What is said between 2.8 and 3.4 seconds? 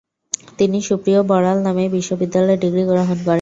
গ্রহণ করেন।